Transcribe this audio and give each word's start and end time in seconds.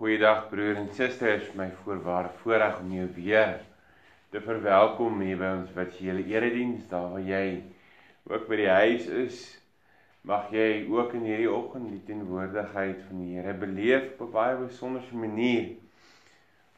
Goeiedag 0.00 0.46
broer 0.48 0.78
en 0.80 0.86
susters, 0.96 1.50
my 1.52 1.66
voorwaar 1.82 2.30
voorreg 2.40 2.78
om 2.80 2.92
jou 2.96 3.02
weer 3.18 3.58
te 4.32 4.40
verwelkom 4.40 5.18
hier 5.20 5.36
by 5.36 5.50
ons 5.58 5.74
virtuele 5.76 6.22
erediens 6.24 6.86
daar 6.88 7.10
waar 7.12 7.26
jy 7.26 7.42
ook 8.30 8.46
by 8.48 8.58
die 8.62 8.70
huis 8.70 9.10
is. 9.24 9.42
Mag 10.24 10.48
jy 10.56 10.86
ook 10.88 11.12
in 11.20 11.28
hierdie 11.28 11.50
oggend 11.52 11.92
die 11.92 12.00
teenwoordigheid 12.08 13.04
van 13.10 13.20
die 13.20 13.36
Here 13.36 13.52
beleef 13.66 14.08
op 14.14 14.24
'n 14.30 14.32
baie 14.38 14.56
besondere 14.62 15.20
manier. 15.26 15.68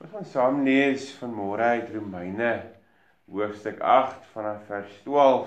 Ons 0.02 0.10
gaan 0.18 0.30
saam 0.34 0.60
lees 0.66 1.06
vanmôre 1.22 1.70
uit 1.78 1.94
Romeine 1.94 2.52
hoofstuk 3.30 3.78
8 3.78 4.26
vanaf 4.34 4.66
vers 4.66 5.00
12. 5.06 5.46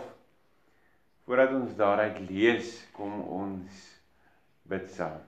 Voordat 1.27 1.59
ons 1.59 1.75
daaruit 1.75 2.23
lees, 2.31 2.75
kom 2.95 3.19
ons 3.43 3.87
bid 4.63 4.87
saam. 4.95 5.19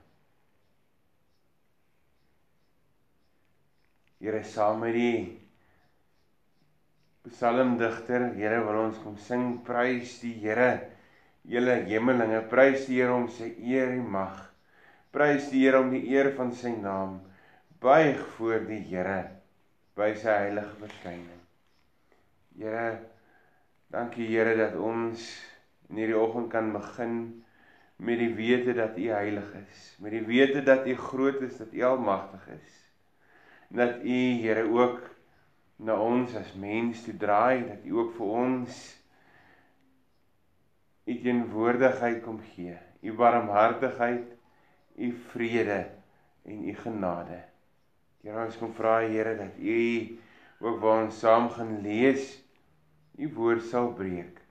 Here 4.18 4.42
saam 4.42 4.80
met 4.82 4.96
die 4.98 5.18
psalmdigter, 7.28 8.32
Here 8.34 8.64
wil 8.66 8.80
ons 8.88 8.98
kom 9.04 9.14
sing 9.22 9.60
prys 9.66 10.16
die 10.24 10.34
Here. 10.42 10.72
Julle 11.48 11.76
hemelinge, 11.86 12.40
prys 12.50 12.88
die 12.88 12.98
Here 12.98 13.14
om 13.14 13.28
sy 13.30 13.52
eer 13.62 13.94
en 13.94 14.08
mag. 14.10 14.40
Prys 15.14 15.46
die 15.52 15.62
Here 15.62 15.78
om 15.84 15.92
die 15.94 16.02
eer 16.10 16.32
van 16.38 16.50
sy 16.50 16.72
naam. 16.74 17.20
Buig 17.78 18.24
voor 18.34 18.66
die 18.66 18.80
Here 18.88 19.20
by 19.98 20.10
sy 20.18 20.34
heilige 20.34 20.74
verskyning. 20.80 21.44
Here, 22.58 22.98
dankie 23.94 24.26
Here 24.32 24.56
dat 24.58 24.74
ons 24.82 25.30
in 25.88 26.02
hierdie 26.02 26.18
oggend 26.18 26.50
kan 26.50 26.72
begin 26.74 27.14
met 28.02 28.18
die 28.18 28.32
wete 28.34 28.74
dat 28.74 28.98
U 28.98 29.06
heilig 29.14 29.54
is, 29.62 29.86
met 30.02 30.14
die 30.14 30.26
wete 30.26 30.66
dat 30.66 30.90
U 30.90 30.98
groot 31.06 31.40
is, 31.46 31.56
dat 31.62 31.70
U 31.74 31.86
almagtig 31.86 32.50
is 32.58 32.78
dat 33.68 34.02
u 34.02 34.18
Here 34.42 34.64
ook 34.72 35.00
na 35.76 36.00
ons 36.00 36.34
as 36.34 36.52
mens 36.54 37.04
toe 37.04 37.16
draai 37.16 37.66
dat 37.66 37.84
u 37.84 37.98
ook 38.02 38.14
vir 38.16 38.26
ons 38.26 38.78
u 41.04 41.20
teenwoordigheid 41.22 42.22
kom 42.24 42.40
gee 42.54 42.78
u 43.00 43.12
barmhartigheid 43.12 44.34
u 44.98 45.12
vrede 45.12 45.90
en 46.44 46.68
u 46.68 46.74
genade. 46.74 47.44
Here 48.22 48.44
ons 48.44 48.58
kom 48.58 48.74
vra 48.74 48.98
Here 49.06 49.36
dat 49.38 49.58
u 49.58 50.18
ook 50.58 50.80
waar 50.82 51.04
ons 51.04 51.18
saam 51.18 51.48
gaan 51.54 51.78
lees 51.86 52.34
u 53.18 53.30
woord 53.34 53.62
sal 53.70 53.92
breek. 53.94 54.42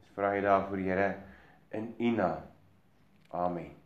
Ons 0.00 0.14
vra 0.14 0.36
u 0.36 0.44
daarvoor 0.44 0.84
Here 0.84 1.10
in 1.70 1.94
u 1.98 2.16
naam. 2.16 2.48
Amen 3.30 3.79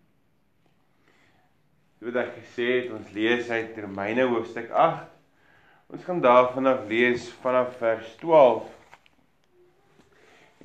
Soos 2.05 2.19
ek 2.21 2.35
gesê 2.37 2.65
het, 2.69 2.89
ons 2.93 3.13
lees 3.17 3.47
uit 3.49 3.79
Romeine 3.81 4.27
hoofstuk 4.29 4.67
8. 4.77 5.07
Ons 5.89 6.03
gaan 6.05 6.19
daarvan 6.21 6.69
af 6.69 6.83
lees 6.91 7.31
vanaf 7.41 7.79
vers 7.81 8.11
12. 8.21 8.67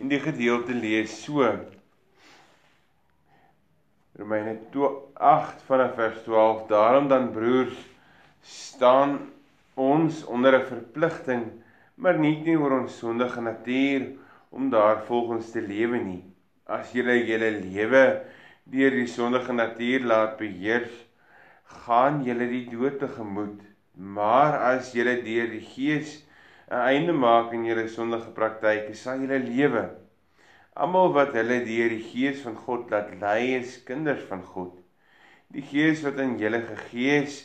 En 0.03 0.11
die 0.11 0.19
gedeelte 0.19 0.75
lees 0.75 1.15
so. 1.23 1.47
Romeine 4.19 4.57
8 5.15 5.63
vanaf 5.69 5.95
vers 6.01 6.19
12. 6.27 6.67
Daarom 6.75 7.07
dan 7.07 7.31
broers, 7.31 7.79
staan 8.43 9.31
ons 9.79 10.25
onder 10.27 10.59
'n 10.59 10.67
verpligting, 10.75 11.47
maar 11.95 12.19
nie 12.19 12.35
net 12.43 12.59
oor 12.59 12.81
ons 12.81 12.99
sondige 12.99 13.39
natuur 13.39 14.11
om 14.51 14.67
daarvolgens 14.69 15.55
te 15.55 15.61
lewe 15.61 16.03
nie. 16.03 16.23
As 16.67 16.91
julle 16.91 17.15
julle 17.23 17.63
lewe 17.63 18.25
deur 18.65 18.91
die 18.91 19.07
sondige 19.07 19.53
natuur 19.53 20.03
laat 20.03 20.35
beheers, 20.37 21.07
gaan 21.69 22.23
julle 22.25 22.47
die 22.49 22.65
dood 22.71 22.99
tegemoet. 22.99 23.61
Maar 23.93 24.57
as 24.73 24.93
julle 24.95 25.19
deur 25.23 25.49
die 25.51 25.65
Gees 25.73 26.23
'n 26.69 26.81
einde 26.93 27.13
maak 27.13 27.53
aan 27.53 27.65
julle 27.65 27.87
sondige 27.87 28.31
praktyke, 28.39 28.93
sal 28.93 29.19
julle 29.19 29.39
lewe. 29.39 29.85
Almal 30.75 31.13
wat 31.13 31.33
hulle 31.33 31.57
deur 31.65 31.89
die 31.89 32.05
Gees 32.11 32.41
van 32.45 32.55
God 32.55 32.91
laat 32.91 33.09
lei, 33.21 33.55
is 33.57 33.83
kinders 33.83 34.21
van 34.29 34.43
God. 34.43 34.75
Die 35.49 35.65
Gees 35.71 36.03
wat 36.05 36.19
in 36.21 36.37
julle 36.37 36.61
gegee 36.61 37.23
is, 37.23 37.37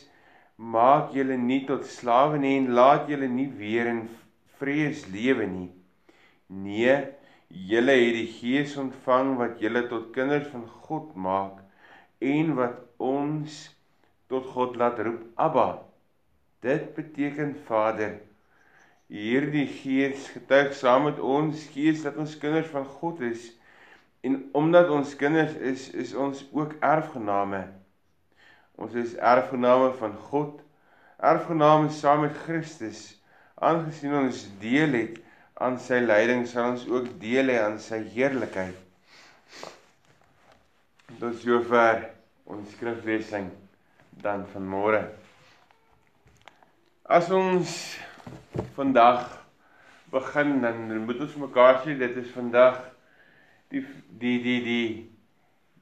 maak 0.57 1.13
julle 1.17 1.37
nie 1.37 1.65
tot 1.65 1.85
slawe 1.85 2.37
nie 2.37 2.57
en 2.59 2.69
laat 2.77 3.09
julle 3.09 3.27
nie 3.27 3.49
weer 3.61 3.89
in 3.91 4.03
vrees 4.59 5.07
lewe 5.11 5.47
nie. 5.49 5.71
Nee, 6.47 6.95
julle 7.49 7.97
het 7.97 8.15
die 8.15 8.29
Gees 8.37 8.77
ontvang 8.77 9.35
wat 9.41 9.59
julle 9.59 9.87
tot 9.89 10.13
kinders 10.13 10.47
van 10.53 10.67
God 10.87 11.15
maak 11.15 11.63
en 12.21 12.53
wat 12.55 12.77
ons 12.97 13.74
tot 14.27 14.45
God 14.53 14.75
laat 14.75 14.99
roep 14.99 15.21
Abba. 15.35 15.67
Dit 16.65 16.93
beteken 16.95 17.55
Vader. 17.67 18.17
Hierdie 19.07 19.67
Gees 19.69 20.29
getuig 20.33 20.73
saam 20.73 21.05
met 21.09 21.19
ons 21.21 21.67
Gees 21.73 22.01
dat 22.05 22.17
ons 22.17 22.37
kinders 22.41 22.71
van 22.73 22.85
God 22.97 23.21
is 23.21 23.51
en 24.25 24.39
omdat 24.57 24.89
ons 24.89 25.11
kinders 25.15 25.53
is, 25.61 25.89
is 25.93 26.15
ons 26.17 26.39
ook 26.49 26.71
erfgename. 26.81 27.67
Ons 28.81 28.95
is 28.97 29.13
erfgename 29.21 29.91
van 29.99 30.15
God, 30.31 30.63
erfgename 31.21 31.91
saam 31.93 32.23
met 32.25 32.39
Christus. 32.47 33.03
Aangesien 33.61 34.15
ons 34.17 34.41
deel 34.59 34.97
het 34.97 35.19
aan 35.61 35.77
sy 35.79 36.01
lyding, 36.01 36.41
sal 36.49 36.71
ons 36.73 36.87
ook 36.89 37.11
deel 37.21 37.53
hê 37.53 37.59
aan 37.61 37.77
sy 37.79 38.01
heerlikheid. 38.15 38.81
Tot 41.21 41.37
sover 41.45 42.07
ons 42.49 42.73
skriflesing 42.73 43.53
dan 44.21 44.45
van 44.53 44.67
môre. 44.67 45.01
As 47.05 47.29
ons 47.31 47.97
vandag 48.75 49.27
begin 50.11 50.61
dan 50.61 51.05
moet 51.05 51.19
ons 51.19 51.35
mekaar 51.35 51.81
sê 51.83 51.97
dit 51.99 52.17
is 52.21 52.31
vandag 52.33 52.79
die 53.73 53.83
die 54.21 54.39
die 54.43 54.61
die 54.63 54.87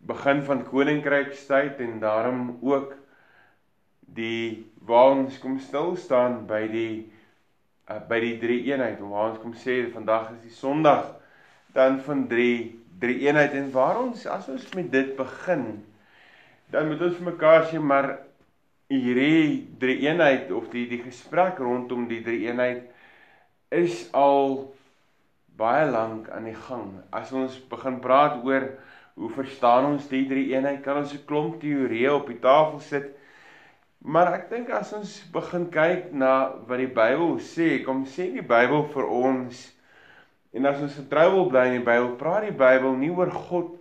begin 0.08 0.44
van 0.44 0.64
koninkrykstyd 0.68 1.80
en 1.86 2.00
daarom 2.00 2.58
ook 2.62 2.96
die 4.14 4.72
waar 4.88 5.16
ons 5.16 5.40
kom 5.40 5.60
stil 5.60 5.96
staan 5.96 6.44
by 6.48 6.66
die 6.72 7.12
uh, 7.90 8.00
by 8.10 8.20
die 8.24 8.38
drie 8.42 8.62
eenheid 8.72 9.00
en 9.00 9.12
waar 9.14 9.32
ons 9.32 9.42
kom 9.44 9.56
sê 9.58 9.84
vandag 9.94 10.34
is 10.36 10.44
die 10.48 10.56
Sondag 10.58 11.14
dan 11.78 12.00
van 12.06 12.28
drie 12.28 12.80
drie 13.00 13.24
eenheid 13.28 13.56
en 13.58 13.72
waar 13.72 14.02
ons 14.02 14.26
as 14.30 14.50
ons 14.52 14.68
met 14.78 14.92
dit 14.92 15.16
begin 15.18 15.84
dan 16.74 16.90
moet 16.90 17.02
ons 17.06 17.20
mekaar 17.22 17.68
sê 17.70 17.78
maar 17.80 18.16
hierdie 18.90 19.62
drie 19.80 20.00
eenheid 20.08 20.50
of 20.52 20.72
die 20.74 20.88
die 20.90 21.04
gesprek 21.04 21.60
rondom 21.62 22.08
die 22.10 22.24
drie 22.26 22.48
eenheid 22.48 22.88
is 23.74 24.08
al 24.18 24.74
baie 25.58 25.86
lank 25.90 26.30
aan 26.34 26.48
die 26.50 26.58
gang. 26.58 26.96
As 27.14 27.32
ons 27.34 27.60
begin 27.70 28.00
praat 28.02 28.40
oor 28.46 28.72
hoe 29.14 29.30
verstaan 29.36 29.92
ons 29.92 30.08
die 30.10 30.24
drie 30.30 30.48
eenheid, 30.54 30.82
kan 30.86 31.04
ons 31.04 31.14
'n 31.14 31.26
klomp 31.30 31.60
teorieë 31.62 32.14
op 32.14 32.28
die 32.28 32.42
tafel 32.42 32.80
sit. 32.80 33.14
Maar 34.02 34.34
ek 34.34 34.50
dink 34.50 34.70
as 34.70 34.94
ons 34.94 35.22
begin 35.32 35.70
kyk 35.70 36.12
na 36.12 36.54
wat 36.68 36.78
die 36.78 36.90
Bybel 36.90 37.38
sê, 37.40 37.86
kom 37.86 38.06
sê 38.06 38.34
die 38.34 38.42
Bybel 38.42 38.90
vir 38.94 39.06
ons 39.06 39.70
en 40.54 40.66
as 40.66 40.82
ons 40.82 40.96
getrou 40.96 41.30
wil 41.32 41.50
bly 41.50 41.66
in 41.68 41.78
die 41.80 41.86
Bybel, 41.86 42.18
praat 42.18 42.44
die 42.44 42.58
Bybel 42.58 42.98
nie 42.98 43.10
oor 43.10 43.32
God 43.32 43.78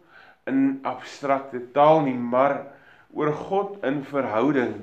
in 0.47 0.81
abstrakte 0.85 1.73
taal 1.73 2.03
nie, 2.03 2.15
maar 2.15 2.72
oor 3.13 3.33
God 3.33 3.85
in 3.85 4.03
verhouding 4.09 4.83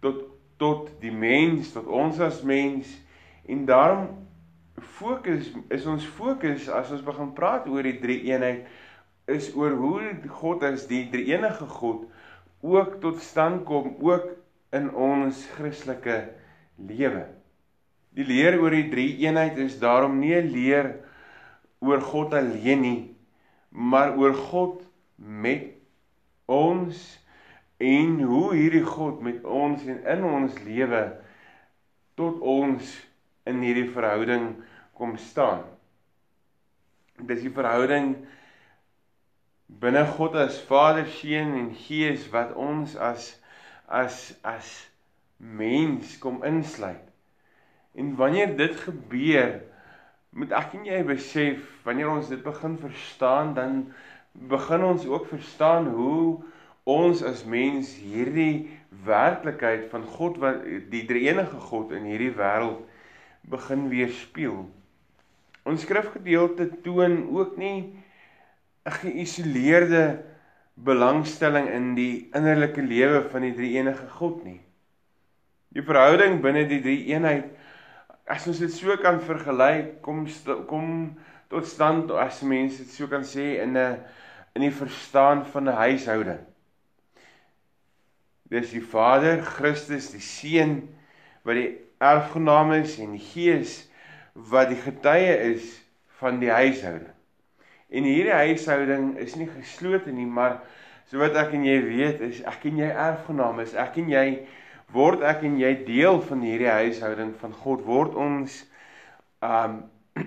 tot 0.00 0.24
tot 0.56 0.88
die 1.02 1.12
mens, 1.12 1.74
tot 1.74 1.84
ons 1.84 2.16
as 2.24 2.40
mens 2.40 2.88
en 3.44 3.66
daarom 3.68 4.06
fokus 4.96 5.50
is 5.72 5.84
ons 5.88 6.04
fokus 6.16 6.68
as 6.72 6.90
ons 6.94 7.04
begin 7.04 7.34
praat 7.36 7.68
oor 7.68 7.84
die 7.84 7.98
drie 8.00 8.22
eenheid 8.30 8.64
is 9.28 9.50
oor 9.52 9.74
hoe 9.76 10.14
God 10.38 10.64
as 10.64 10.86
die 10.88 11.04
drie 11.12 11.28
enige 11.34 11.68
God 11.68 12.06
ook 12.64 12.96
tot 13.02 13.20
stand 13.20 13.64
kom 13.68 13.96
ook 14.00 14.30
in 14.74 14.88
ons 14.90 15.44
Christelike 15.56 16.16
lewe. 16.76 17.26
Die 18.16 18.24
leer 18.26 18.56
oor 18.60 18.74
die 18.74 18.88
drie 18.90 19.10
eenheid 19.24 19.58
is 19.60 19.78
daarom 19.80 20.18
nie 20.20 20.34
'n 20.34 20.50
leer 20.52 20.94
oor 21.80 22.00
God 22.00 22.34
alleen 22.34 22.80
nie, 22.80 23.16
maar 23.70 24.16
oor 24.16 24.34
God 24.34 24.82
met 25.16 25.76
ons 26.46 27.18
en 27.76 28.20
hoe 28.22 28.54
hierdie 28.54 28.84
God 28.84 29.20
met 29.20 29.44
ons 29.44 29.84
en 29.84 30.00
in 30.04 30.24
ons 30.24 30.58
lewe 30.64 31.02
tot 32.16 32.40
ons 32.40 32.92
in 33.46 33.60
hierdie 33.62 33.90
verhouding 33.92 34.54
kom 34.96 35.16
staan. 35.20 35.66
Dis 37.28 37.42
die 37.44 37.52
verhouding 37.52 38.14
binne 39.66 40.04
God 40.16 40.36
as 40.40 40.58
Vader, 40.68 41.06
Seun 41.18 41.52
en 41.58 41.70
Gees 41.76 42.28
wat 42.32 42.54
ons 42.56 42.96
as 42.96 43.34
as 43.86 44.34
as 44.42 44.66
mens 45.36 46.16
kom 46.18 46.40
insluit. 46.44 47.04
En 47.96 48.16
wanneer 48.16 48.56
dit 48.56 48.74
gebeur, 48.76 49.60
moet 50.36 50.52
ek 50.52 50.74
en 50.76 50.88
jy 50.88 50.98
besef, 51.06 51.62
wanneer 51.86 52.10
ons 52.12 52.28
dit 52.28 52.42
begin 52.44 52.76
verstaan, 52.80 53.54
dan 53.56 53.78
begin 54.36 54.84
ons 54.84 55.06
ook 55.08 55.28
verstaan 55.30 55.88
hoe 55.94 56.42
ons 56.86 57.22
as 57.26 57.42
mens 57.44 57.90
hierdie 57.98 58.68
werklikheid 59.06 59.88
van 59.90 60.04
God 60.06 60.38
wat 60.42 60.62
die 60.90 61.02
drie-enige 61.08 61.58
God 61.68 61.90
in 61.96 62.06
hierdie 62.06 62.32
wêreld 62.38 62.84
begin 63.50 63.88
weerspieël. 63.90 64.64
Ons 65.66 65.82
skrifgedeelte 65.82 66.68
toon 66.84 67.26
ook 67.34 67.56
nie 67.58 67.98
'n 68.86 68.96
geïsoleerde 69.02 70.22
belangstelling 70.74 71.68
in 71.68 71.94
die 71.94 72.28
innerlike 72.34 72.82
lewe 72.82 73.22
van 73.30 73.42
die 73.42 73.54
drie-enige 73.54 74.06
God 74.18 74.44
nie. 74.44 74.60
Die 75.74 75.82
verhouding 75.82 76.40
binne 76.40 76.68
die 76.68 76.80
drie-eenheid 76.80 77.50
as 78.26 78.46
ons 78.46 78.58
dit 78.58 78.72
so 78.72 78.96
kan 78.96 79.20
vergelyk, 79.20 80.02
kom 80.02 80.26
kom 80.66 81.16
tot 81.50 81.66
stand 81.66 82.10
as 82.10 82.42
mense 82.42 82.82
dit 82.82 82.90
so 82.90 83.06
kan 83.06 83.22
sê 83.22 83.62
in 83.62 83.76
'n 83.76 83.98
in 84.54 84.62
die 84.62 84.70
verstaan 84.70 85.44
van 85.44 85.68
'n 85.68 85.76
huishouding. 85.82 86.55
Dis 88.50 88.70
die 88.70 88.82
Vader, 88.82 89.40
Christus, 89.42 90.12
die 90.14 90.22
Seun 90.22 90.80
wat 91.46 91.58
die 91.58 91.70
erfgenaam 92.02 92.72
is 92.76 92.98
en 93.02 93.16
die 93.16 93.22
Gees 93.22 93.84
wat 94.36 94.70
die 94.70 94.80
getuie 94.80 95.34
is 95.52 95.68
van 96.20 96.40
die 96.42 96.50
huishouding. 96.52 97.12
En 97.88 98.04
hierdie 98.04 98.34
huishouding 98.34 99.14
is 99.22 99.36
nie 99.38 99.48
geslote 99.48 100.12
nie, 100.12 100.26
maar 100.26 100.60
so 101.10 101.22
wat 101.22 101.36
ek 101.38 101.54
en 101.56 101.64
jy 101.64 101.76
weet 101.86 102.22
is 102.26 102.40
ek 102.48 102.66
en 102.68 102.80
jy 102.82 102.88
erfgenaam 102.90 103.60
is. 103.62 103.76
Ek 103.78 103.96
en 104.02 104.10
jy 104.10 104.26
word 104.94 105.22
ek 105.26 105.44
en 105.46 105.56
jy 105.60 105.72
deel 105.86 106.20
van 106.26 106.42
hierdie 106.44 106.72
huishouding 106.72 107.32
van 107.40 107.54
God 107.62 107.84
word 107.86 108.18
ons 108.18 108.60
um 109.44 109.84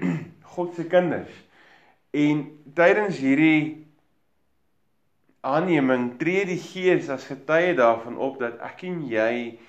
God 0.56 0.74
se 0.76 0.86
kinders. 0.90 1.32
En 2.16 2.46
tydens 2.76 3.20
hierdie 3.22 3.89
aanneming 5.42 6.18
tree 6.20 6.46
die 6.46 6.60
Gees 6.60 7.10
as 7.10 7.28
getuie 7.30 7.76
daarvan 7.78 8.18
op 8.18 8.40
dat 8.40 8.60
ek 8.66 8.84
en 8.90 9.00
jy 9.08 9.60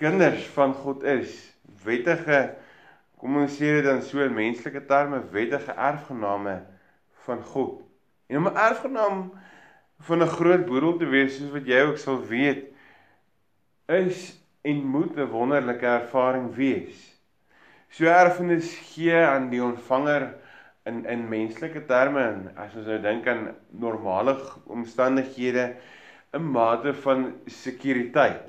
kinders 0.00 0.44
van 0.56 0.74
God 0.74 1.04
is. 1.06 1.34
Wettige 1.84 2.42
kom 3.22 3.38
ons 3.38 3.54
sê 3.54 3.76
dit 3.76 3.86
dan 3.86 4.02
so 4.02 4.24
in 4.24 4.34
menslike 4.34 4.82
terme 4.88 5.22
wettige 5.30 5.74
erfgename 5.78 6.56
van 7.26 7.42
God. 7.52 7.80
En 8.26 8.42
om 8.42 8.48
'n 8.50 8.56
erfgenaam 8.56 9.32
van 10.00 10.22
'n 10.22 10.34
groot 10.36 10.66
boedel 10.66 10.96
te 10.98 11.06
wees 11.06 11.36
soos 11.36 11.52
wat 11.52 11.66
jy 11.66 11.80
ook 11.86 11.98
sal 11.98 12.18
weet 12.26 12.64
is 13.86 14.34
en 14.62 14.82
moet 14.94 15.16
'n 15.16 15.30
wonderlike 15.30 15.86
ervaring 15.86 16.54
wees. 16.54 16.96
So 17.88 18.04
erfenis 18.04 18.74
gee 18.94 19.14
aan 19.14 19.50
die 19.50 19.62
ontvanger 19.62 20.34
in 20.84 21.04
in 21.06 21.28
menslike 21.30 21.84
terme 21.86 22.22
en 22.22 22.40
as 22.58 22.74
ons 22.78 22.88
nou 22.90 22.98
dink 23.02 23.26
aan 23.30 23.44
normale 23.84 24.34
omstandighede 24.66 25.66
'n 26.34 26.42
mate 26.56 26.94
van 27.04 27.32
sekuriteit. 27.46 28.42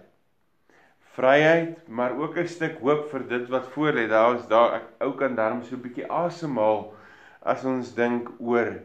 Vryheid, 1.14 1.88
maar 1.88 2.18
ook 2.18 2.38
'n 2.38 2.48
stuk 2.48 2.80
hoop 2.80 3.10
vir 3.12 3.28
dit 3.28 3.50
wat 3.50 3.68
voor 3.68 3.94
lê. 3.94 4.08
Daar 4.08 4.36
is 4.36 4.48
daar 4.48 4.74
ek 4.76 4.88
ou 5.00 5.14
kan 5.14 5.36
darm 5.36 5.64
so 5.64 5.76
'n 5.76 5.82
bietjie 5.82 6.08
asemhaal 6.08 6.94
as 7.42 7.64
ons 7.64 7.94
dink 7.96 8.30
oor 8.40 8.80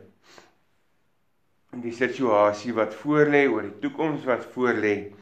die 1.70 1.92
situasie 1.92 2.74
wat 2.74 2.94
voor 2.94 3.26
lê, 3.26 3.46
oor 3.48 3.62
die 3.62 3.78
toekoms 3.80 4.24
wat 4.24 4.44
voor 4.44 4.74
lê. 4.74 5.12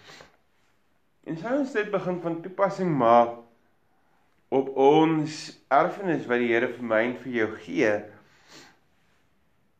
En 1.26 1.36
sou 1.36 1.58
ons 1.58 1.72
dit 1.72 1.90
begin 1.90 2.20
van 2.20 2.42
toepassing 2.42 2.90
maak 2.98 3.38
op 4.48 4.68
ons 4.76 5.58
erfenis 5.68 6.26
wat 6.26 6.38
die 6.38 6.52
Here 6.52 6.68
vir 6.68 6.84
my 6.84 7.00
en 7.04 7.16
vir 7.22 7.32
jou 7.32 7.48
gee, 7.64 7.90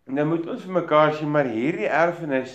En 0.07 0.15
dan 0.15 0.29
moet 0.29 0.47
ons 0.47 0.63
vir 0.63 0.75
mekaar 0.75 1.15
sê 1.19 1.27
maar 1.27 1.49
hierdie 1.51 1.89
erfenis 1.91 2.53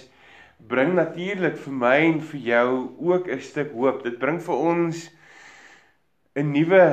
bring 0.71 0.93
natuurlik 0.95 1.57
vir 1.59 1.73
my 1.83 1.95
en 2.05 2.19
vir 2.29 2.43
jou 2.45 2.67
ook 3.11 3.27
'n 3.27 3.41
stuk 3.43 3.73
hoop. 3.75 4.03
Dit 4.03 4.19
bring 4.19 4.39
vir 4.39 4.55
ons 4.55 5.09
'n 6.35 6.51
nuwe 6.51 6.85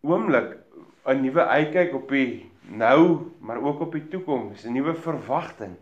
oomblik, 0.00 0.56
'n 1.04 1.20
nuwe 1.20 1.44
uitkyk 1.44 1.94
op 1.94 2.08
die 2.08 2.50
nou, 2.70 3.32
maar 3.40 3.60
ook 3.60 3.80
op 3.80 3.92
die 3.92 4.08
toekoms, 4.08 4.64
'n 4.64 4.72
nuwe 4.72 4.94
verwagting. 4.94 5.76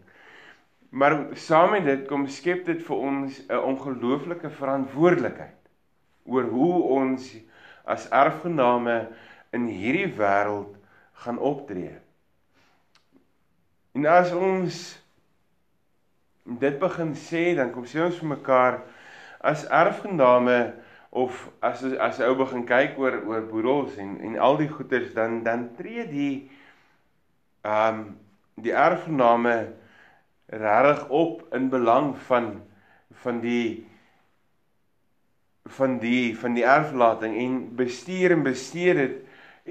Maar 0.90 1.26
saam 1.32 1.70
met 1.70 1.84
dit 1.84 2.08
kom 2.08 2.26
skep 2.26 2.64
dit 2.64 2.82
vir 2.82 2.96
ons 2.96 3.38
'n 3.48 3.54
ongelooflike 3.70 4.50
verantwoordelikheid 4.50 5.62
oor 6.24 6.42
hoe 6.44 6.82
ons 6.82 7.36
as 7.84 8.08
erfgename 8.10 9.08
in 9.52 9.66
hierdie 9.66 10.12
wêreld 10.16 10.76
gaan 11.12 11.38
optree. 11.38 12.07
En 13.98 14.04
as 14.06 14.30
ons 14.30 14.74
dit 16.62 16.76
begin 16.78 17.08
sê, 17.18 17.40
dan 17.58 17.72
kom 17.74 17.86
sê 17.90 17.98
ons 18.04 18.20
vir 18.22 18.28
mekaar 18.30 18.76
as 19.42 19.64
erfgename 19.74 20.58
of 21.10 21.48
as 21.66 21.82
as 21.98 22.20
ou 22.22 22.36
begin 22.38 22.62
kyk 22.68 22.98
oor 23.02 23.16
oor 23.26 23.42
boedels 23.50 23.96
en 23.98 24.12
en 24.22 24.36
al 24.38 24.58
die 24.60 24.68
goederes 24.70 25.10
dan 25.16 25.40
dan 25.42 25.64
tree 25.78 26.04
die 26.06 26.32
ehm 27.66 27.98
um, 27.98 28.04
die 28.62 28.74
erfgename 28.74 29.56
regtig 30.46 31.02
op 31.08 31.42
in 31.58 31.66
belang 31.72 32.12
van 32.28 32.46
van 33.24 33.40
die 33.40 33.86
van 35.78 35.98
die 35.98 36.36
van 36.38 36.54
die 36.54 36.66
erflating 36.66 37.34
en 37.38 37.58
bestuur 37.82 38.36
en 38.36 38.46
bestee 38.46 38.94
dit 38.94 39.18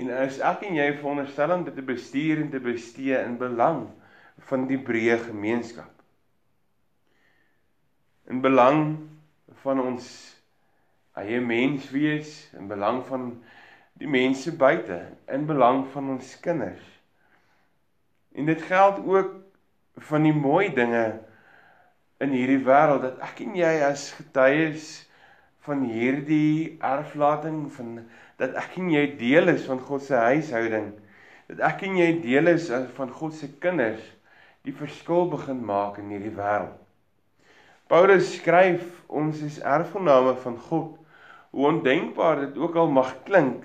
en 0.04 0.12
as 0.26 0.42
ek 0.52 0.68
en 0.68 0.76
jy 0.82 0.90
veronderstel 1.00 1.56
om 1.56 1.64
dit 1.70 1.80
te 1.80 1.88
bestuur 1.96 2.44
en 2.44 2.52
te 2.52 2.64
bestee 2.64 3.24
in 3.24 3.40
belang 3.40 3.88
van 4.50 4.68
die 4.70 4.80
breë 4.80 5.18
gemeenskap. 5.26 5.92
In 8.28 8.42
belang 8.44 8.98
van 9.64 9.82
ons 9.82 10.08
eie 11.18 11.40
menswees, 11.42 12.52
in 12.58 12.68
belang 12.70 13.02
van 13.08 13.32
die 13.98 14.10
mense 14.10 14.54
buite, 14.54 15.00
in 15.34 15.48
belang 15.50 15.88
van 15.94 16.14
ons 16.18 16.36
kinders. 16.44 16.84
En 18.38 18.46
dit 18.46 18.62
geld 18.62 19.02
ook 19.06 19.34
van 20.10 20.28
die 20.28 20.36
mooi 20.36 20.70
dinge 20.74 21.06
in 22.22 22.34
hierdie 22.34 22.62
wêreld 22.66 23.04
dat 23.06 23.20
ek 23.26 23.42
en 23.46 23.56
jy 23.58 23.74
as 23.86 24.12
getuies 24.18 24.88
van 25.66 25.84
hierdie 25.90 26.78
erflating 26.86 27.66
van 27.74 27.98
dat 28.40 28.56
ek 28.58 28.78
en 28.82 28.92
jy 28.94 29.04
deel 29.20 29.52
is 29.54 29.66
van 29.70 29.82
God 29.84 30.06
se 30.06 30.18
huishouding 30.18 30.92
dat 31.50 31.62
ek 31.72 31.84
en 31.88 31.98
jy 32.00 32.12
deel 32.24 32.52
is 32.54 32.70
van 32.98 33.12
God 33.14 33.36
se 33.38 33.50
kinders 33.64 34.06
die 34.68 34.76
verskil 34.76 35.30
begin 35.32 35.64
maak 35.64 35.98
in 36.02 36.12
hierdie 36.12 36.34
wêreld. 36.36 36.76
Paulus 37.88 38.34
skryf 38.36 38.84
ons 39.08 39.40
is 39.46 39.62
erfgename 39.64 40.36
van 40.44 40.58
God. 40.68 40.98
Hoe 41.56 41.70
ondenkbaar 41.70 42.42
dit 42.42 42.58
ook 42.60 42.76
al 42.76 42.90
mag 42.92 43.14
klink, 43.24 43.64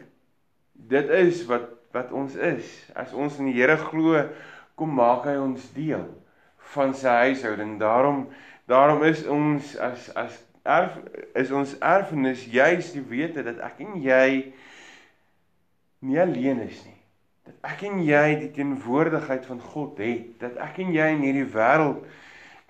dit 0.73 1.09
is 1.19 1.43
wat 1.51 1.71
wat 1.93 2.13
ons 2.17 2.39
is. 2.41 2.69
As 2.97 3.11
ons 3.13 3.35
in 3.37 3.51
die 3.51 3.59
Here 3.59 3.77
glo, 3.77 4.17
kom 4.81 4.95
maak 4.97 5.27
hy 5.29 5.35
ons 5.37 5.67
deel 5.75 6.07
van 6.73 6.95
sy 6.97 7.19
huishouding. 7.27 7.75
Daarom 7.83 8.25
daarom 8.71 9.03
is 9.05 9.27
ons 9.29 9.75
as 9.77 10.09
as 10.17 10.39
erf 10.63 10.97
is 11.35 11.51
ons 11.51 11.75
erfenis 11.83 12.47
juis 12.47 12.93
die 12.95 13.05
wete 13.11 13.43
dat 13.43 13.59
ek 13.67 13.83
en 13.83 13.99
jy 14.01 14.55
nie 16.07 16.21
alleen 16.23 16.63
is 16.63 16.79
nie 16.87 17.02
dat 17.47 17.73
ek 17.73 17.87
en 17.89 18.03
jy 18.07 18.27
die 18.39 18.51
teenwoordigheid 18.55 19.47
van 19.47 19.61
God 19.61 19.99
het, 20.03 20.35
dat 20.43 20.59
ek 20.63 20.79
en 20.85 20.93
jy 20.95 21.09
in 21.17 21.25
hierdie 21.27 21.49
wêreld 21.55 22.05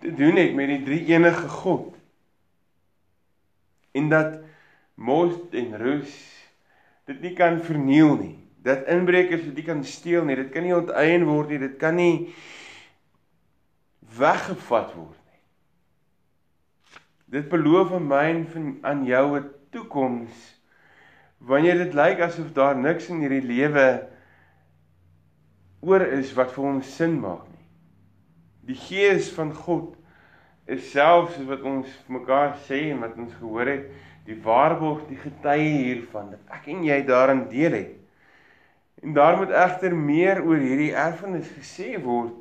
te 0.02 0.12
doen 0.17 0.38
het 0.41 0.55
met 0.57 0.71
die 0.73 0.83
drie 0.87 1.02
enige 1.12 1.49
God. 1.49 1.93
En 3.93 4.09
dat 4.09 4.41
mos 4.95 5.37
en 5.52 5.76
rus 5.81 6.14
dit 7.11 7.21
nie 7.21 7.35
kan 7.37 7.61
verniel 7.62 8.17
nie. 8.17 8.37
Dat 8.62 8.87
inbrekers 8.91 9.43
dit 9.49 9.59
nie 9.59 9.67
kan 9.67 9.83
steel 9.85 10.25
nie. 10.25 10.38
Dit 10.38 10.52
kan 10.55 10.64
nie 10.64 10.75
onteien 10.75 11.26
word 11.26 11.50
nie. 11.52 11.61
Dit 11.62 11.76
kan 11.81 11.99
nie 11.99 12.33
weggevat 14.17 14.95
word 14.95 15.19
nie. 15.19 15.41
Dit 17.38 17.50
beloof 17.52 17.93
aan 17.97 18.09
my 18.09 18.25
en 18.33 18.79
aan 18.87 19.05
jou 19.09 19.26
'n 19.38 19.50
toekoms 19.71 20.61
wanneer 21.38 21.79
dit 21.79 21.95
lyk 21.95 22.21
asof 22.21 22.52
daar 22.52 22.76
niks 22.76 23.09
in 23.09 23.21
hierdie 23.21 23.43
lewe 23.43 23.87
oor 25.83 26.05
is 26.15 26.31
wat 26.39 26.53
vir 26.55 26.69
ons 26.71 26.95
sin 26.97 27.19
maak 27.21 27.43
nie. 27.51 27.67
Die 28.71 28.79
Gees 28.79 29.33
van 29.35 29.51
God 29.55 29.97
is 30.71 30.93
selfs 30.93 31.41
wat 31.49 31.65
ons 31.67 31.91
mekaar 32.12 32.55
sê 32.69 32.85
en 32.93 33.03
wat 33.03 33.19
ons 33.19 33.35
gehoor 33.41 33.67
het, 33.67 33.89
die 34.29 34.39
waarborg, 34.45 35.03
die 35.11 35.19
getuie 35.19 35.73
hiervan 35.83 36.31
dat 36.37 36.55
ek 36.55 36.69
en 36.71 36.85
jy 36.87 37.01
daarin 37.09 37.49
deel 37.51 37.75
het. 37.75 37.97
En 39.03 39.17
daar 39.17 39.41
moet 39.41 39.51
egter 39.51 39.97
meer 39.99 40.45
oor 40.47 40.62
hierdie 40.62 40.93
erfenis 40.95 41.51
gesê 41.57 41.97
word. 42.05 42.37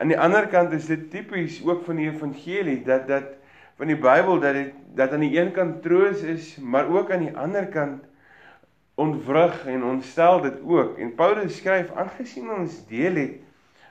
Aan 0.00 0.08
die 0.08 0.16
ander 0.16 0.48
kant 0.48 0.72
is 0.72 0.88
dit 0.88 1.10
tipies 1.12 1.60
ook 1.66 1.84
van 1.84 2.00
die 2.00 2.08
evangelie 2.08 2.80
dat 2.86 3.04
dat 3.10 3.34
van 3.78 3.92
die 3.92 4.00
Bybel 4.00 4.40
dat 4.40 4.56
dit 4.56 4.72
dat 4.96 5.12
aan 5.12 5.22
die 5.22 5.36
een 5.36 5.52
kant 5.52 5.82
troos 5.84 6.24
is, 6.24 6.56
maar 6.56 6.88
ook 6.88 7.12
aan 7.12 7.28
die 7.28 7.36
ander 7.36 7.68
kant 7.68 8.07
ontwrig 8.98 9.66
en 9.70 9.84
ontstel 9.84 10.40
dit 10.42 10.58
ook. 10.66 10.98
En 10.98 11.14
Paulus 11.14 11.60
skryf 11.60 11.92
aangesien 11.94 12.50
ons 12.50 12.80
deel 12.90 13.20
het 13.22 13.36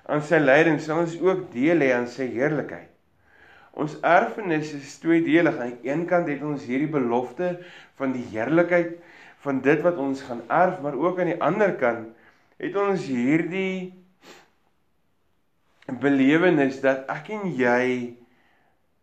aan 0.08 0.24
sy 0.24 0.40
lyding, 0.40 0.80
sal 0.84 1.04
ons 1.04 1.16
ook 1.20 1.48
deel 1.54 1.84
hê 1.84 1.94
aan 1.96 2.08
sy 2.12 2.28
heerlikheid. 2.32 2.92
Ons 3.78 3.98
erfenis 4.02 4.72
is 4.74 4.96
tweedelig. 5.00 5.60
Aan 5.62 5.76
die 5.78 5.92
een 5.92 6.06
kant 6.10 6.30
het 6.32 6.44
ons 6.44 6.66
hierdie 6.66 6.90
belofte 6.92 7.54
van 8.00 8.16
die 8.16 8.26
heerlikheid 8.32 8.96
van 9.46 9.62
dit 9.64 9.84
wat 9.86 10.00
ons 10.02 10.24
gaan 10.26 10.42
erf, 10.52 10.80
maar 10.82 10.98
ook 10.98 11.20
aan 11.22 11.32
die 11.32 11.42
ander 11.44 11.76
kant 11.80 12.08
het 12.58 12.76
ons 12.82 13.06
hierdie 13.06 13.94
belewenis 16.02 16.82
dat 16.84 17.06
ek 17.14 17.30
en 17.38 17.52
jy 17.56 18.16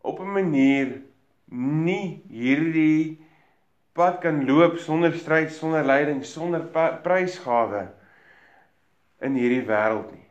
op 0.05 0.19
'n 0.19 0.33
manier 0.37 1.01
nie 1.49 2.21
hierdie 2.29 3.24
pad 3.95 4.19
kan 4.21 4.43
loop 4.47 4.77
sonder 4.83 5.13
stryd, 5.15 5.53
sonder 5.55 5.85
lyding, 5.87 6.21
sonder 6.27 6.65
prysgawe 7.03 7.85
in 9.23 9.37
hierdie 9.39 9.63
wêreld 9.69 10.11
nie. 10.11 10.25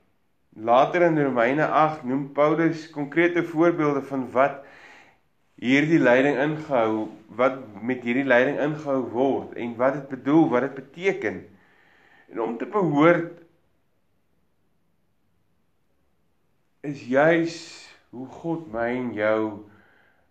Later 0.54 1.06
in 1.08 1.18
Romeine 1.18 1.66
8 1.66 2.04
noem 2.06 2.28
Paulus 2.36 2.84
konkrete 2.92 3.42
voorbeelde 3.42 4.04
van 4.10 4.28
wat 4.36 4.60
hierdie 5.58 5.98
lyding 5.98 6.36
ingehou, 6.44 7.08
wat 7.40 7.56
met 7.82 8.04
hierdie 8.04 8.26
lyding 8.28 8.60
ingehou 8.62 9.00
word 9.14 9.56
en 9.58 9.74
wat 9.80 9.96
dit 9.96 10.12
bedoel, 10.12 10.46
wat 10.52 10.68
dit 10.68 10.76
beteken. 10.82 11.40
En 12.30 12.44
om 12.44 12.54
te 12.60 12.68
behoort 12.68 13.40
is 16.84 17.00
juis 17.08 17.58
hoe 18.12 18.28
God 18.28 18.68
my 18.72 18.90
en 18.92 19.12
jou 19.16 19.42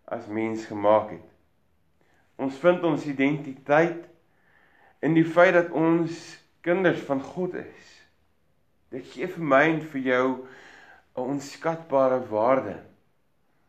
as 0.05 0.27
mens 0.29 0.67
gemaak 0.69 1.15
het. 1.17 1.32
Ons 2.41 2.57
vind 2.61 2.83
ons 2.83 3.05
identiteit 3.05 4.05
in 5.03 5.13
die 5.17 5.27
feit 5.27 5.53
dat 5.53 5.71
ons 5.71 6.17
kinders 6.63 7.01
van 7.07 7.21
God 7.21 7.57
is. 7.59 7.89
Dit 8.93 9.07
gee 9.11 9.27
vir 9.27 9.45
my 9.53 9.63
en 9.73 9.81
vir 9.93 10.01
jou 10.07 10.27
'n 11.15 11.29
onskatbare 11.35 12.21
waarde. 12.29 12.77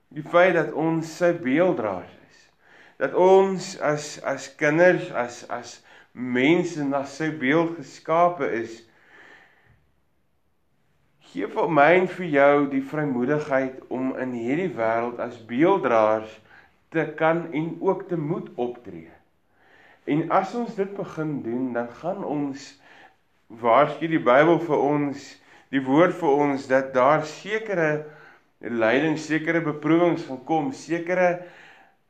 Die 0.09 0.23
feit 0.23 0.55
dat 0.55 0.73
ons 0.73 1.17
sy 1.17 1.33
beelddraers 1.33 2.13
is. 2.29 2.39
Dat 2.99 3.15
ons 3.15 3.79
as 3.81 4.23
as 4.23 4.49
kinders, 4.57 5.11
as 5.11 5.45
as 5.49 5.83
mense 6.13 6.85
na 6.85 7.05
sy 7.05 7.31
beeld 7.31 7.77
geskape 7.77 8.47
is. 8.53 8.83
Gee 11.33 11.47
vir 11.47 11.69
my 11.69 11.91
en 11.99 12.09
vir 12.09 12.27
jou 12.27 12.67
die 12.71 12.83
vrymoedigheid 12.83 13.81
om 13.89 14.13
in 14.23 14.33
hierdie 14.39 14.71
wêreld 14.77 15.19
as 15.19 15.41
beelddraers 15.47 16.41
te 16.95 17.05
kan 17.19 17.47
en 17.53 17.75
ook 17.81 18.09
te 18.09 18.17
moet 18.17 18.49
optree. 18.55 19.11
En 20.05 20.27
as 20.31 20.55
ons 20.55 20.75
dit 20.77 20.91
begin 20.97 21.39
doen, 21.43 21.73
dan 21.73 21.89
gaan 22.01 22.25
ons 22.25 22.67
waarsku 23.61 24.09
die 24.11 24.23
Bybel 24.23 24.59
vir 24.67 24.81
ons, 24.81 25.25
die 25.73 25.83
woord 25.85 26.17
vir 26.21 26.43
ons 26.47 26.67
dat 26.71 26.93
daar 26.95 27.25
sekere 27.29 28.05
lyding, 28.61 29.19
sekere 29.21 29.61
beproewings 29.65 30.27
gaan 30.29 30.43
kom, 30.49 30.73
sekere 30.73 31.45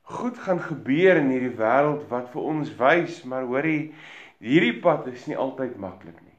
goed 0.05 0.39
gaan 0.39 0.61
gebeur 0.61 1.17
in 1.17 1.31
hierdie 1.33 1.55
wêreld 1.59 2.05
wat 2.11 2.29
vir 2.35 2.49
ons 2.51 2.73
wys, 2.79 3.23
maar 3.29 3.47
hoorie, 3.49 3.95
hierdie 4.45 4.77
pad 4.85 5.09
is 5.13 5.25
nie 5.31 5.39
altyd 5.41 5.79
maklik 5.81 6.19
nie. 6.21 6.37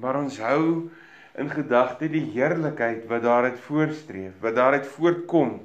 Maar 0.00 0.22
ons 0.22 0.38
hou 0.42 0.90
in 1.38 1.50
gedagte 1.50 2.08
die 2.10 2.24
heerlikheid 2.32 3.04
wat 3.10 3.24
daaruit 3.26 3.60
voorstreef, 3.66 4.34
wat 4.42 4.56
daaruit 4.56 4.86
voortkom. 4.96 5.58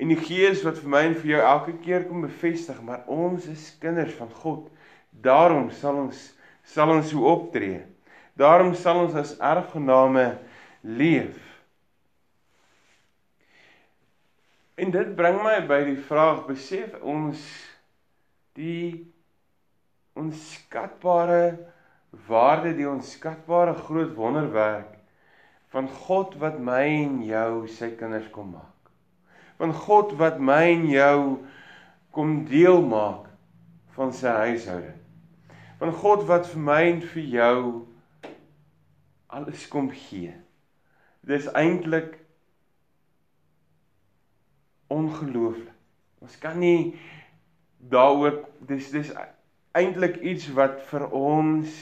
En 0.00 0.08
die 0.08 0.16
Gees 0.16 0.62
wat 0.64 0.80
vir 0.80 0.92
my 0.94 1.02
en 1.10 1.16
vir 1.18 1.34
jou 1.34 1.40
elke 1.44 1.74
keer 1.84 2.06
kom 2.08 2.24
bevestig, 2.24 2.78
maar 2.80 3.04
ons 3.10 3.44
is 3.52 3.66
kinders 3.82 4.14
van 4.16 4.30
God. 4.42 4.70
Daarom 5.10 5.68
sal 5.76 6.06
ons 6.06 6.30
sal 6.70 6.92
ons 6.94 7.08
so 7.10 7.26
optree. 7.26 7.82
Daarom 8.38 8.72
sal 8.78 9.02
ons 9.02 9.16
as 9.18 9.34
erfgename 9.42 10.38
leef. 10.86 11.36
En 14.80 14.92
dit 14.94 15.10
bring 15.16 15.42
my 15.44 15.58
by 15.68 15.82
die 15.90 15.98
vraag, 16.08 16.46
besef 16.48 16.94
ons 17.04 17.42
die 18.56 19.10
onskatbare 20.16 21.58
waarde, 22.30 22.72
die 22.78 22.88
onskatbare 22.88 23.76
groot 23.84 24.16
wonderwerk 24.16 24.96
van 25.74 25.88
God 26.06 26.38
wat 26.40 26.56
my 26.58 26.82
en 26.88 27.20
jou 27.28 27.66
sy 27.70 27.92
kinders 27.98 28.30
kom 28.32 28.54
maak. 28.56 28.79
Van 29.60 29.76
God 29.76 30.16
wat 30.20 30.40
my 30.40 30.62
en 30.72 30.88
jou 30.88 31.20
kom 32.16 32.40
deel 32.48 32.80
maak 32.82 33.28
van 33.94 34.12
sy 34.16 34.32
huishouding 34.48 35.00
van 35.80 35.92
God 35.96 36.26
wat 36.28 36.48
vir 36.52 36.60
my 36.60 36.80
en 36.90 36.98
vir 37.00 37.22
jou 37.32 37.60
alles 39.32 39.62
kom 39.72 39.88
gee. 39.94 40.34
Dis 41.24 41.46
eintlik 41.56 42.18
ongelooflik. 44.92 45.72
Ons 46.20 46.36
kan 46.42 46.58
nie 46.60 46.98
daaroor 47.78 48.42
dis 48.68 48.90
dis 48.92 49.12
eintlik 49.78 50.18
iets 50.20 50.50
wat 50.52 50.82
vir 50.90 51.06
ons 51.16 51.72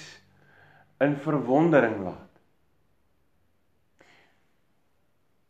in 1.02 1.18
verwondering 1.24 1.98
laat. 2.04 2.27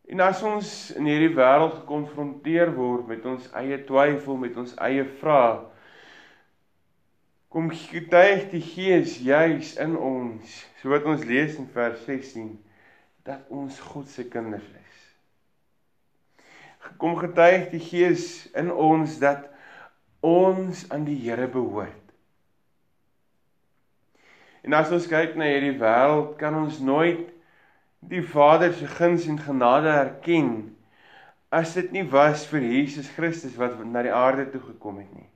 En 0.09 0.23
as 0.25 0.39
ons 0.41 0.69
in 0.97 1.05
hierdie 1.05 1.35
wêreld 1.37 1.75
gekonfronteer 1.83 2.71
word 2.73 3.05
met 3.11 3.25
ons 3.29 3.45
eie 3.59 3.77
twyfel, 3.85 4.39
met 4.41 4.55
ons 4.57 4.73
eie 4.81 5.03
vrae, 5.19 5.59
kom 7.53 7.69
getuig 7.73 8.47
die 8.49 8.63
Gees 8.65 9.19
juis 9.21 9.75
in 9.81 9.93
ons, 9.97 10.55
so 10.81 10.89
wat 10.93 11.05
ons 11.09 11.25
lees 11.29 11.55
in 11.61 11.69
vers 11.73 12.01
16, 12.07 12.51
dat 13.25 13.45
ons 13.53 13.77
God 13.91 14.09
se 14.09 14.25
kinders 14.29 14.65
is. 14.65 14.99
Kom 16.97 17.13
getuig 17.19 17.69
die 17.69 17.81
Gees 17.83 18.47
in 18.57 18.73
ons 18.73 19.19
dat 19.21 19.45
ons 20.25 20.87
aan 20.89 21.05
die 21.05 21.17
Here 21.21 21.45
behoort. 21.51 21.95
En 24.65 24.73
as 24.75 24.89
ons 24.93 25.05
kyk 25.07 25.37
na 25.37 25.47
hierdie 25.47 25.77
wêreld, 25.79 26.33
kan 26.41 26.57
ons 26.57 26.81
nooit 26.81 27.29
die 27.99 28.23
Vader 28.23 28.73
se 28.73 28.87
guns 28.87 29.27
en 29.27 29.39
genade 29.39 29.89
erken 29.89 30.75
as 31.49 31.73
dit 31.73 31.91
nie 31.91 32.05
was 32.11 32.45
vir 32.47 32.61
Jesus 32.61 33.09
Christus 33.15 33.57
wat 33.57 33.75
na 33.85 34.05
die 34.05 34.13
aarde 34.13 34.49
toe 34.51 34.61
gekom 34.61 35.01
het 35.03 35.11
nie 35.13 35.29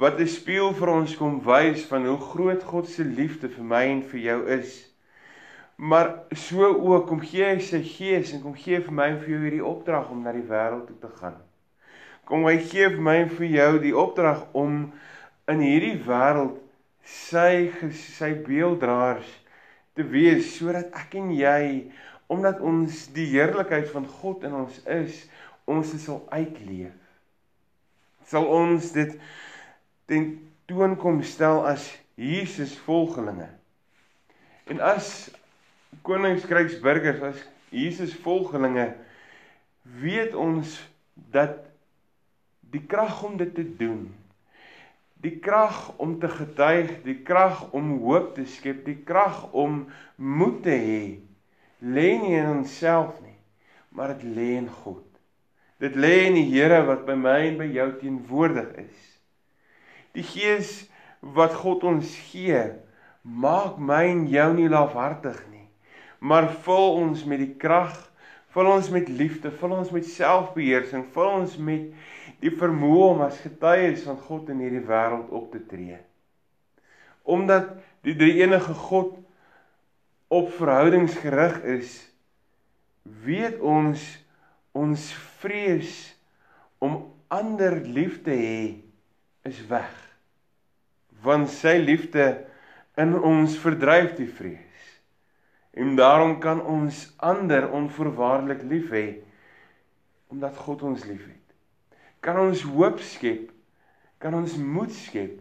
wat 0.00 0.20
'n 0.20 0.26
spieël 0.26 0.72
vir 0.72 0.88
ons 0.88 1.16
kom 1.16 1.40
wys 1.44 1.82
van 1.84 2.06
hoe 2.06 2.16
groot 2.16 2.62
God 2.64 2.86
se 2.88 3.04
liefde 3.04 3.48
vir 3.48 3.64
my 3.64 3.82
en 3.84 4.02
vir 4.02 4.20
jou 4.20 4.38
is. 4.48 4.70
Maar 5.76 6.08
so 6.32 6.64
ook 6.64 7.06
kom 7.08 7.20
gee 7.20 7.44
hy 7.44 7.58
sy 7.60 7.82
gees 7.84 8.32
en 8.32 8.40
kom 8.42 8.54
gee 8.54 8.80
vir 8.80 8.92
my 8.92 9.08
en 9.12 9.20
vir 9.20 9.28
jou 9.34 9.40
hierdie 9.42 9.64
opdrag 9.64 10.08
om 10.10 10.22
na 10.22 10.32
die 10.32 10.48
wêreld 10.48 10.86
toe 10.86 10.96
te 11.00 11.10
gaan. 11.20 11.36
Kom 12.24 12.46
hy 12.48 12.56
gee 12.58 12.88
vir 12.88 13.04
my 13.10 13.16
en 13.24 13.28
vir 13.28 13.46
jou 13.46 13.78
die 13.78 13.96
opdrag 13.96 14.46
om 14.52 14.92
in 15.52 15.60
hierdie 15.60 16.00
wêreld 16.08 16.56
sy 17.04 17.68
sy 17.92 18.32
beelddraers 18.48 19.28
te 20.00 20.08
wees 20.08 20.54
sodat 20.56 20.94
ek 20.96 21.18
en 21.20 21.30
jy 21.36 21.62
omdat 22.30 22.62
ons 22.64 23.08
die 23.12 23.26
heerlikheid 23.34 23.88
van 23.90 24.06
God 24.06 24.44
in 24.46 24.54
ons 24.54 24.76
is, 24.86 25.24
ons 25.66 25.90
dit 25.90 26.00
sal 26.00 26.20
uitleef. 26.30 26.94
Sal 28.30 28.46
ons 28.46 28.92
dit 28.94 29.16
ten 30.10 30.28
toon 30.70 30.94
kom 30.98 31.18
stel 31.26 31.64
as 31.66 31.88
Jesus 32.14 32.76
volgelinge. 32.86 33.48
En 34.70 34.78
as 34.86 35.30
koningskrygsburgers 36.06 37.24
as 37.32 37.42
Jesus 37.74 38.14
volgelinge 38.22 38.92
weet 39.98 40.36
ons 40.38 40.78
dat 41.34 41.58
die 42.70 42.82
krag 42.86 43.24
om 43.26 43.34
dit 43.40 43.50
te 43.58 43.66
doen 43.66 44.06
die 45.20 45.36
krag 45.44 45.90
om 46.00 46.18
te 46.20 46.28
getuig 46.32 47.00
die 47.04 47.20
krag 47.26 47.66
om 47.76 47.96
hoop 48.04 48.34
te 48.36 48.46
skep 48.48 48.84
die 48.86 49.00
krag 49.06 49.46
om 49.52 49.82
moed 50.16 50.62
te 50.66 50.76
hê 50.86 51.02
lê 51.80 52.08
nie 52.22 52.38
in 52.38 52.54
onsself 52.60 53.18
nie 53.20 53.30
maar 53.90 54.14
dit 54.14 54.22
lê 54.22 54.56
in 54.56 54.68
God. 54.68 55.04
Dit 55.76 55.94
lê 55.94 56.26
in 56.28 56.36
die 56.38 56.48
Here 56.52 56.82
wat 56.86 57.06
by 57.08 57.16
my 57.18 57.38
en 57.48 57.58
by 57.58 57.66
jou 57.72 57.88
teenwoordig 58.00 58.68
is. 58.84 59.06
Die 60.14 60.24
Gees 60.26 60.70
wat 61.20 61.54
God 61.56 61.84
ons 61.88 62.12
gee, 62.30 62.60
maak 63.22 63.78
my 63.78 64.04
en 64.10 64.26
jou 64.30 64.48
nie 64.56 64.68
lafhartig 64.72 65.38
nie, 65.50 65.66
maar 66.20 66.48
vul 66.64 66.96
ons 67.02 67.24
met 67.28 67.42
die 67.42 67.54
krag, 67.60 67.92
vul 68.54 68.70
ons 68.72 68.88
met 68.92 69.08
liefde, 69.08 69.52
vul 69.60 69.76
ons 69.76 69.92
met 69.94 70.06
selfbeheersing, 70.06 71.04
vul 71.14 71.30
ons 71.42 71.56
met 71.60 71.90
die 72.40 72.52
vermoë 72.56 73.06
om 73.14 73.24
as 73.26 73.40
getuies 73.44 74.04
van 74.06 74.18
God 74.26 74.48
in 74.52 74.62
hierdie 74.64 74.84
wêreld 74.88 75.32
op 75.36 75.50
te 75.52 75.60
tree. 75.68 75.98
Omdat 77.28 77.74
die 78.06 78.16
drie 78.16 78.40
enige 78.40 78.74
God 78.88 79.18
op 80.32 80.52
verhoudings 80.56 81.18
gerig 81.20 81.58
is, 81.68 81.92
weet 83.02 83.60
ons 83.60 84.02
ons 84.72 85.08
vrees 85.40 85.94
om 86.78 87.00
ander 87.28 87.80
lief 87.82 88.20
te 88.24 88.34
hê 88.34 88.60
is 89.48 89.58
weg. 89.68 89.90
Want 91.24 91.50
sy 91.52 91.74
liefde 91.82 92.28
in 93.00 93.16
ons 93.18 93.56
verdryf 93.60 94.14
die 94.18 94.28
vrees. 94.30 94.86
En 95.74 95.96
daarom 95.98 96.38
kan 96.42 96.62
ons 96.62 97.02
ander 97.18 97.68
onvoorwaardelik 97.74 98.62
lief 98.70 98.94
hê 98.94 99.06
omdat 100.30 100.56
God 100.56 100.86
ons 100.86 101.04
liefhet. 101.04 101.39
Kan 102.20 102.38
ons 102.40 102.62
hoop 102.68 103.00
skep? 103.00 103.48
Kan 104.20 104.36
ons 104.36 104.56
moed 104.60 104.92
skep? 104.92 105.40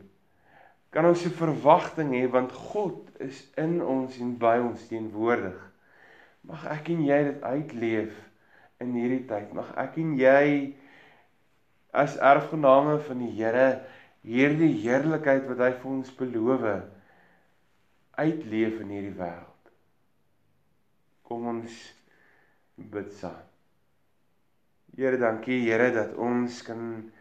Kan 0.89 1.05
ons 1.05 1.25
'n 1.25 1.36
verwagting 1.36 2.13
hê 2.15 2.25
want 2.31 2.51
God 2.51 3.09
is 3.19 3.48
in 3.57 3.81
ons 3.83 4.17
en 4.19 4.38
by 4.38 4.57
ons 4.57 4.88
teenwoordig. 4.88 5.59
Mag 6.41 6.65
ek 6.65 6.89
en 6.89 7.05
jy 7.05 7.24
dit 7.24 7.41
uitleef 7.43 8.15
in 8.79 8.93
hierdie 8.95 9.25
tyd. 9.27 9.53
Mag 9.53 9.69
ek 9.77 9.98
en 9.98 10.15
jy 10.17 10.75
as 11.91 12.17
erfgename 12.17 13.00
van 13.00 13.19
die 13.19 13.33
Here 13.36 13.81
hierdie 14.24 14.74
heerlikheid 14.83 15.45
wat 15.50 15.62
hy 15.63 15.71
vir 15.81 15.91
ons 15.91 16.15
beloof 16.15 16.65
uitleef 18.19 18.81
in 18.83 18.95
hierdie 18.95 19.15
wêreld. 19.19 19.71
Kom 21.24 21.48
ons 21.48 21.75
bid 22.75 23.13
saam. 23.19 23.49
Here, 24.98 25.17
dankie 25.17 25.62
Here 25.67 25.91
dat 25.93 26.15
ons 26.17 26.62
kan 26.65 27.12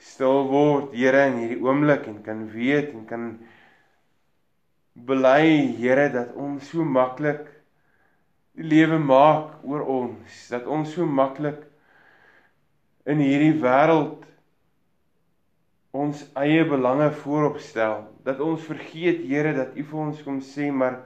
stil 0.00 0.48
word, 0.50 0.94
Here, 0.96 1.26
in 1.30 1.40
hierdie 1.42 1.60
oomblik 1.64 2.08
en 2.10 2.22
kan 2.24 2.46
weet 2.52 2.94
en 2.94 3.04
kan 3.08 3.26
bely, 4.94 5.74
Here, 5.78 6.08
dat 6.12 6.34
ons 6.38 6.70
so 6.72 6.84
maklik 6.84 7.46
die 8.54 8.66
lewe 8.70 9.00
maak 9.02 9.64
oor 9.66 9.82
ons, 9.90 10.42
dat 10.50 10.66
ons 10.70 10.92
so 10.94 11.06
maklik 11.06 11.64
in 13.10 13.20
hierdie 13.20 13.56
wêreld 13.60 14.22
ons 15.94 16.24
eie 16.42 16.62
belange 16.66 17.10
voorop 17.22 17.60
stel, 17.62 18.00
dat 18.26 18.40
ons 18.42 18.62
vergeet, 18.66 19.22
Here, 19.28 19.54
dat 19.54 19.76
U 19.78 19.82
vir 19.82 20.04
ons 20.08 20.22
kom 20.26 20.40
sê, 20.42 20.70
maar 20.74 21.02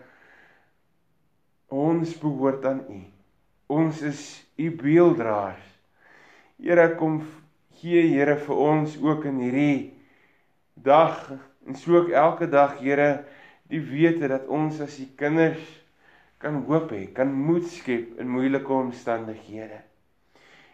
ons 1.69 2.15
behoort 2.23 2.65
aan 2.65 2.85
U. 2.89 3.01
Ons 3.69 4.01
is 4.09 4.23
u 4.59 4.71
beelddraers. 4.75 5.65
Here 6.59 6.95
kom 6.99 7.21
gee 7.79 8.03
Here 8.11 8.35
vir 8.43 8.59
ons 8.59 8.97
ook 8.99 9.29
in 9.31 9.39
hierdie 9.45 9.95
dag 10.75 11.29
en 11.67 11.77
so 11.79 12.01
ook 12.01 12.11
elke 12.11 12.49
dag 12.51 12.79
Here 12.83 13.25
die 13.71 13.83
wete 13.85 14.31
dat 14.31 14.49
ons 14.51 14.81
as 14.83 14.99
u 14.99 15.07
kinders 15.19 15.63
kan 16.43 16.63
hoop 16.67 16.93
hê, 16.95 17.07
kan 17.15 17.31
moed 17.35 17.67
skep 17.67 18.19
in 18.23 18.31
moeilike 18.31 18.73
omstandighede. 18.73 19.81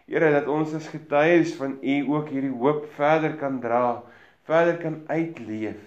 Here 0.05 0.29
dat 0.33 0.49
ons 0.49 0.75
as 0.77 0.89
getuies 0.93 1.55
van 1.57 1.79
u 1.81 1.95
ook 2.13 2.29
hierdie 2.29 2.53
hoop 2.53 2.85
verder 2.97 3.33
kan 3.41 3.57
dra, 3.61 4.01
verder 4.45 4.77
kan 4.81 5.01
uitleef 5.09 5.81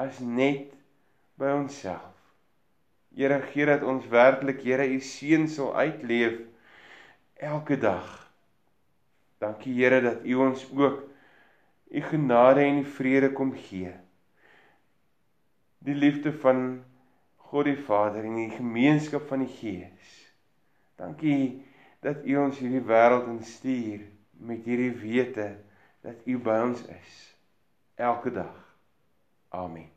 as 0.00 0.20
net 0.20 0.72
by 1.40 1.52
onsself. 1.52 2.12
Here 3.14 3.40
gee 3.52 3.68
dat 3.68 3.84
ons 3.84 4.08
werklik 4.12 4.64
Here 4.64 4.88
u 4.88 5.00
seën 5.00 5.48
sal 5.48 5.72
uitleef 5.76 6.40
elke 7.34 7.78
dag. 7.78 8.32
Dankie 9.38 9.74
Here 9.74 10.00
dat 10.00 10.24
u 10.24 10.34
ons 10.34 10.66
ook 10.76 11.02
u 11.90 12.00
genade 12.00 12.60
en 12.60 12.84
vrede 12.86 13.32
kom 13.32 13.52
gee. 13.54 13.92
Die 15.78 15.94
liefde 15.94 16.32
van 16.32 16.84
God 17.36 17.64
die 17.64 17.78
Vader 17.78 18.24
en 18.24 18.34
die 18.34 18.50
gemeenskap 18.50 19.28
van 19.28 19.44
die 19.44 19.52
Gees. 19.52 20.34
Dankie 20.96 21.62
dat 22.00 22.24
u 22.24 22.36
ons 22.36 22.58
hierdie 22.58 22.82
wêreld 22.84 23.28
instuur 23.30 24.02
met 24.30 24.64
hierdie 24.66 24.92
wete 24.98 25.48
dat 26.04 26.26
u 26.26 26.38
by 26.38 26.60
ons 26.66 26.82
is 26.90 27.18
elke 27.94 28.32
dag. 28.32 28.56
Amen. 29.48 29.93